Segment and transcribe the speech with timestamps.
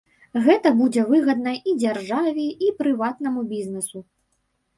[0.45, 4.05] Гэта будзе выгадна і дзяржаве, і прыватнаму бізнэсу.